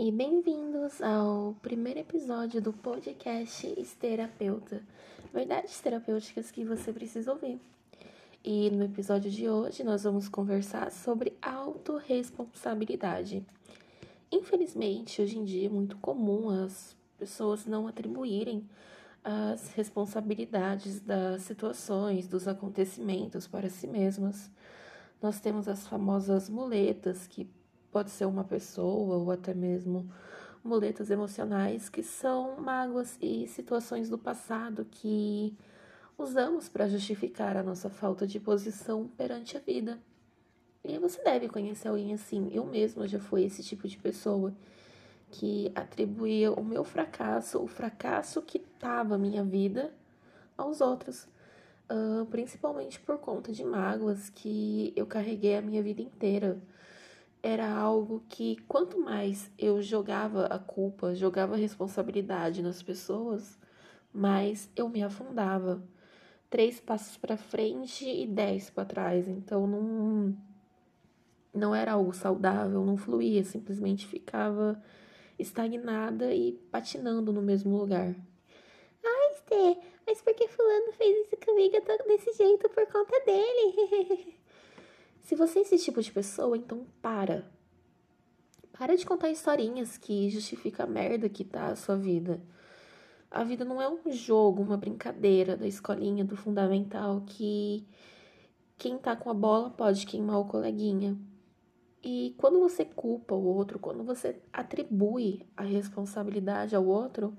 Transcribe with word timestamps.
e 0.00 0.12
bem-vindos 0.12 1.02
ao 1.02 1.56
primeiro 1.60 1.98
episódio 1.98 2.62
do 2.62 2.72
podcast 2.72 3.66
Esterapeuta. 3.76 4.80
Verdades 5.34 5.80
terapêuticas 5.80 6.52
que 6.52 6.64
você 6.64 6.92
precisa 6.92 7.32
ouvir. 7.32 7.60
E 8.44 8.70
no 8.70 8.84
episódio 8.84 9.28
de 9.28 9.48
hoje 9.48 9.82
nós 9.82 10.04
vamos 10.04 10.28
conversar 10.28 10.92
sobre 10.92 11.36
autorresponsabilidade. 11.42 13.44
Infelizmente, 14.30 15.20
hoje 15.20 15.36
em 15.36 15.44
dia 15.44 15.66
é 15.66 15.68
muito 15.68 15.96
comum 15.96 16.48
as 16.48 16.96
pessoas 17.18 17.66
não 17.66 17.88
atribuírem 17.88 18.64
as 19.24 19.72
responsabilidades 19.72 21.00
das 21.00 21.42
situações, 21.42 22.28
dos 22.28 22.46
acontecimentos 22.46 23.48
para 23.48 23.68
si 23.68 23.88
mesmas. 23.88 24.48
Nós 25.20 25.40
temos 25.40 25.66
as 25.66 25.88
famosas 25.88 26.48
muletas 26.48 27.26
que 27.26 27.50
pode 27.90 28.10
ser 28.10 28.26
uma 28.26 28.44
pessoa 28.44 29.16
ou 29.16 29.30
até 29.30 29.54
mesmo 29.54 30.08
muletas 30.62 31.10
emocionais, 31.10 31.88
que 31.88 32.02
são 32.02 32.60
mágoas 32.60 33.16
e 33.20 33.46
situações 33.46 34.08
do 34.08 34.18
passado 34.18 34.86
que 34.90 35.56
usamos 36.16 36.68
para 36.68 36.88
justificar 36.88 37.56
a 37.56 37.62
nossa 37.62 37.88
falta 37.88 38.26
de 38.26 38.40
posição 38.40 39.08
perante 39.16 39.56
a 39.56 39.60
vida. 39.60 39.98
E 40.84 40.98
você 40.98 41.22
deve 41.22 41.48
conhecer 41.48 41.88
alguém 41.88 42.12
assim. 42.12 42.50
Eu 42.52 42.64
mesma 42.64 43.06
já 43.06 43.18
fui 43.18 43.44
esse 43.44 43.62
tipo 43.62 43.86
de 43.86 43.96
pessoa 43.96 44.52
que 45.30 45.70
atribuía 45.74 46.52
o 46.52 46.64
meu 46.64 46.82
fracasso, 46.84 47.62
o 47.62 47.66
fracasso 47.66 48.42
que 48.42 48.58
estava 48.58 49.14
a 49.14 49.18
minha 49.18 49.44
vida, 49.44 49.92
aos 50.56 50.80
outros. 50.80 51.28
Uh, 51.90 52.26
principalmente 52.26 53.00
por 53.00 53.18
conta 53.18 53.50
de 53.50 53.64
mágoas 53.64 54.28
que 54.28 54.92
eu 54.94 55.06
carreguei 55.06 55.56
a 55.56 55.62
minha 55.62 55.82
vida 55.82 56.02
inteira 56.02 56.60
era 57.42 57.70
algo 57.70 58.22
que 58.28 58.56
quanto 58.68 58.98
mais 59.00 59.50
eu 59.58 59.80
jogava 59.80 60.46
a 60.46 60.58
culpa, 60.58 61.14
jogava 61.14 61.54
a 61.54 61.58
responsabilidade 61.58 62.62
nas 62.62 62.82
pessoas, 62.82 63.58
mais 64.12 64.70
eu 64.76 64.88
me 64.88 65.02
afundava. 65.02 65.82
Três 66.50 66.80
passos 66.80 67.16
para 67.16 67.36
frente 67.36 68.08
e 68.08 68.26
dez 68.26 68.70
para 68.70 68.84
trás. 68.84 69.28
Então 69.28 69.66
não 69.66 70.36
não 71.52 71.74
era 71.74 71.92
algo 71.92 72.12
saudável, 72.12 72.84
não 72.84 72.96
fluía, 72.96 73.44
simplesmente 73.44 74.06
ficava 74.06 74.80
estagnada 75.38 76.34
e 76.34 76.52
patinando 76.70 77.32
no 77.32 77.42
mesmo 77.42 77.76
lugar. 77.76 78.14
Ai, 79.04 79.32
Estê, 79.32 79.78
mas 80.06 80.20
por 80.20 80.34
que 80.34 80.48
fulano 80.48 80.92
fez 80.92 81.26
isso 81.26 81.36
comigo? 81.44 81.76
Desse 82.06 82.32
jeito 82.32 82.68
por 82.68 82.86
conta 82.86 83.20
dele. 83.24 84.34
Se 85.28 85.34
você 85.34 85.58
é 85.58 85.62
esse 85.62 85.76
tipo 85.76 86.00
de 86.00 86.10
pessoa, 86.10 86.56
então 86.56 86.86
para. 87.02 87.44
Para 88.72 88.96
de 88.96 89.04
contar 89.04 89.28
historinhas 89.28 89.98
que 89.98 90.30
justificam 90.30 90.86
a 90.86 90.88
merda 90.88 91.28
que 91.28 91.44
tá 91.44 91.66
a 91.66 91.76
sua 91.76 91.96
vida. 91.96 92.40
A 93.30 93.44
vida 93.44 93.62
não 93.62 93.82
é 93.82 93.86
um 93.86 94.10
jogo, 94.10 94.62
uma 94.62 94.78
brincadeira 94.78 95.54
da 95.54 95.66
escolinha, 95.66 96.24
do 96.24 96.34
fundamental, 96.34 97.20
que 97.26 97.86
quem 98.78 98.96
tá 98.96 99.14
com 99.14 99.28
a 99.28 99.34
bola 99.34 99.68
pode 99.68 100.06
queimar 100.06 100.40
o 100.40 100.46
coleguinha. 100.46 101.14
E 102.02 102.34
quando 102.38 102.58
você 102.60 102.86
culpa 102.86 103.34
o 103.34 103.44
outro, 103.44 103.78
quando 103.78 104.02
você 104.02 104.40
atribui 104.50 105.46
a 105.54 105.62
responsabilidade 105.62 106.74
ao 106.74 106.86
outro, 106.86 107.36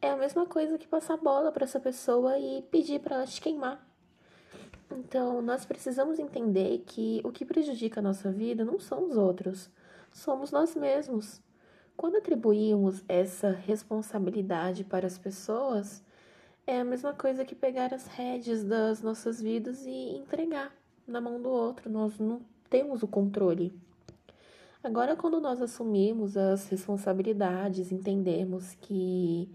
é 0.00 0.08
a 0.08 0.16
mesma 0.16 0.46
coisa 0.46 0.78
que 0.78 0.86
passar 0.86 1.14
a 1.14 1.16
bola 1.16 1.50
para 1.50 1.64
essa 1.64 1.80
pessoa 1.80 2.38
e 2.38 2.62
pedir 2.70 3.00
para 3.00 3.16
ela 3.16 3.26
te 3.26 3.40
queimar. 3.40 3.93
Então, 4.90 5.40
nós 5.42 5.64
precisamos 5.64 6.18
entender 6.18 6.82
que 6.86 7.20
o 7.24 7.32
que 7.32 7.44
prejudica 7.44 8.00
a 8.00 8.02
nossa 8.02 8.30
vida 8.30 8.64
não 8.64 8.78
são 8.78 9.04
os 9.04 9.16
outros, 9.16 9.70
somos 10.12 10.50
nós 10.50 10.74
mesmos. 10.74 11.40
Quando 11.96 12.16
atribuímos 12.16 13.04
essa 13.08 13.50
responsabilidade 13.50 14.84
para 14.84 15.06
as 15.06 15.16
pessoas, 15.16 16.02
é 16.66 16.80
a 16.80 16.84
mesma 16.84 17.12
coisa 17.12 17.44
que 17.44 17.54
pegar 17.54 17.92
as 17.92 18.06
rédeas 18.06 18.64
das 18.64 19.02
nossas 19.02 19.40
vidas 19.40 19.84
e 19.84 20.16
entregar 20.16 20.74
na 21.06 21.20
mão 21.20 21.40
do 21.40 21.48
outro. 21.48 21.90
Nós 21.90 22.18
não 22.18 22.40
temos 22.68 23.02
o 23.02 23.08
controle. 23.08 23.72
Agora, 24.82 25.16
quando 25.16 25.40
nós 25.40 25.62
assumimos 25.62 26.36
as 26.36 26.68
responsabilidades, 26.68 27.90
entendemos 27.90 28.74
que 28.80 29.48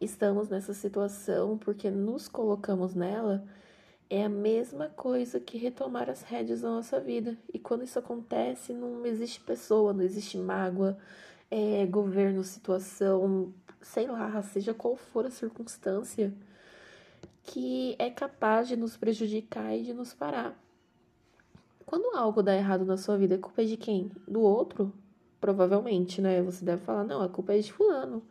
estamos 0.00 0.48
nessa 0.48 0.72
situação 0.72 1.58
porque 1.58 1.90
nos 1.90 2.28
colocamos 2.28 2.94
nela, 2.94 3.44
é 4.12 4.24
a 4.24 4.28
mesma 4.28 4.90
coisa 4.90 5.40
que 5.40 5.56
retomar 5.56 6.10
as 6.10 6.20
rédeas 6.20 6.60
da 6.60 6.68
nossa 6.68 7.00
vida. 7.00 7.34
E 7.50 7.58
quando 7.58 7.82
isso 7.82 7.98
acontece, 7.98 8.74
não 8.74 9.06
existe 9.06 9.40
pessoa, 9.40 9.94
não 9.94 10.02
existe 10.02 10.36
mágoa, 10.36 10.98
é, 11.50 11.86
governo, 11.86 12.44
situação, 12.44 13.54
sei 13.80 14.06
lá, 14.06 14.42
seja 14.42 14.74
qual 14.74 14.96
for 14.96 15.24
a 15.24 15.30
circunstância, 15.30 16.30
que 17.42 17.96
é 17.98 18.10
capaz 18.10 18.68
de 18.68 18.76
nos 18.76 18.98
prejudicar 18.98 19.74
e 19.74 19.82
de 19.82 19.94
nos 19.94 20.12
parar. 20.12 20.62
Quando 21.86 22.14
algo 22.14 22.42
dá 22.42 22.54
errado 22.54 22.84
na 22.84 22.98
sua 22.98 23.16
vida, 23.16 23.36
a 23.36 23.38
culpa 23.38 23.62
é 23.62 23.64
de 23.64 23.78
quem? 23.78 24.12
Do 24.28 24.42
outro? 24.42 24.92
Provavelmente, 25.40 26.20
né? 26.20 26.42
Você 26.42 26.62
deve 26.62 26.82
falar, 26.84 27.04
não, 27.04 27.22
a 27.22 27.30
culpa 27.30 27.54
é 27.54 27.58
de 27.60 27.72
fulano. 27.72 28.22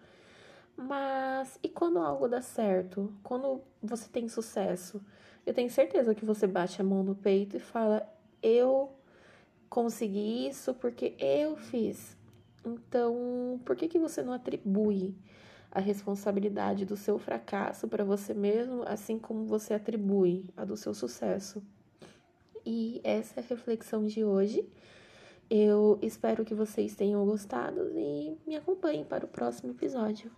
Mas 0.77 1.57
e 1.63 1.67
quando 1.67 1.97
algo 1.97 2.27
dá 2.27 2.39
certo? 2.39 3.11
Quando 3.23 3.61
você 3.81 4.07
tem 4.07 4.29
sucesso? 4.29 5.01
Eu 5.45 5.53
tenho 5.53 5.69
certeza 5.69 6.15
que 6.15 6.25
você 6.25 6.47
bate 6.47 6.81
a 6.81 6.83
mão 6.83 7.03
no 7.03 7.15
peito 7.15 7.57
e 7.57 7.59
fala: 7.59 8.07
Eu 8.41 8.91
consegui 9.69 10.47
isso 10.47 10.73
porque 10.73 11.15
eu 11.19 11.55
fiz. 11.55 12.17
Então, 12.65 13.59
por 13.65 13.75
que, 13.75 13.87
que 13.87 13.97
você 13.97 14.21
não 14.21 14.33
atribui 14.33 15.15
a 15.71 15.79
responsabilidade 15.79 16.85
do 16.85 16.95
seu 16.95 17.17
fracasso 17.17 17.87
para 17.87 18.03
você 18.03 18.33
mesmo, 18.33 18.83
assim 18.85 19.17
como 19.17 19.45
você 19.45 19.73
atribui 19.73 20.45
a 20.55 20.65
do 20.65 20.77
seu 20.77 20.93
sucesso? 20.93 21.63
E 22.65 23.01
essa 23.03 23.39
é 23.39 23.43
a 23.43 23.47
reflexão 23.47 24.05
de 24.05 24.23
hoje. 24.23 24.67
Eu 25.49 25.97
espero 26.01 26.45
que 26.45 26.53
vocês 26.53 26.95
tenham 26.95 27.25
gostado 27.25 27.91
e 27.97 28.37
me 28.45 28.55
acompanhem 28.55 29.03
para 29.03 29.25
o 29.25 29.27
próximo 29.27 29.71
episódio. 29.71 30.31